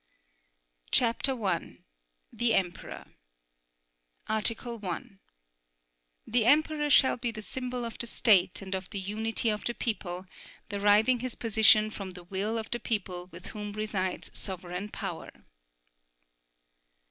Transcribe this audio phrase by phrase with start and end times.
[0.89, 1.77] CHAPTER I.
[2.33, 3.05] THE EMPEROR
[4.27, 5.19] Article 1.
[6.25, 9.75] The Emperor shall be the symbol of the State and of the unity of the
[9.75, 10.25] people,
[10.69, 15.29] deriving his position from the will of the people with whom resides sovereign power.